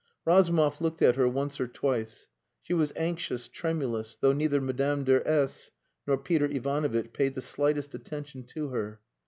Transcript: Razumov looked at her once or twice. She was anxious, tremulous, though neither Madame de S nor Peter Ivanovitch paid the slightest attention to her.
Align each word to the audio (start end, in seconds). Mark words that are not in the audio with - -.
Razumov 0.25 0.81
looked 0.81 1.03
at 1.03 1.15
her 1.15 1.27
once 1.27 1.59
or 1.59 1.67
twice. 1.67 2.25
She 2.63 2.73
was 2.73 2.91
anxious, 2.95 3.47
tremulous, 3.47 4.15
though 4.19 4.33
neither 4.33 4.59
Madame 4.59 5.03
de 5.03 5.21
S 5.27 5.69
nor 6.07 6.17
Peter 6.17 6.45
Ivanovitch 6.45 7.13
paid 7.13 7.35
the 7.35 7.39
slightest 7.41 7.93
attention 7.93 8.41
to 8.45 8.69
her. 8.69 8.99